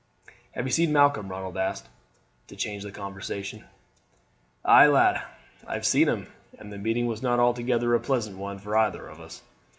[0.53, 1.87] "Have you seen Malcolm?" Ronald asked,
[2.47, 3.65] to change the conversation.
[4.65, 5.21] "Ay, lad,
[5.67, 6.25] I have seen him,
[6.57, 9.43] and the meeting was not altogether a pleasant one for either of us."